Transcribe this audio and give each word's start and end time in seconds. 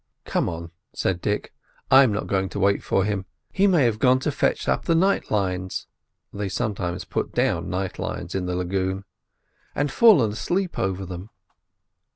"Come 0.25 0.49
on," 0.49 0.71
said 0.93 1.21
Dick; 1.21 1.53
"I'm 1.91 2.11
not 2.11 2.25
going 2.25 2.49
to 2.49 2.59
wait 2.59 2.81
for 2.81 3.05
him. 3.05 3.27
He 3.51 3.67
may 3.67 3.83
have 3.85 3.99
gone 3.99 4.17
to 4.21 4.31
fetch 4.31 4.67
up 4.67 4.85
the 4.85 4.95
night 4.95 5.29
lines"—they 5.29 6.49
sometimes 6.49 7.05
put 7.05 7.33
down 7.35 7.69
night 7.69 7.99
lines 7.99 8.33
in 8.33 8.47
the 8.47 8.55
lagoon—"and 8.55 9.91
fallen 9.91 10.31
asleep 10.31 10.79
over 10.79 11.05
them." 11.05 11.29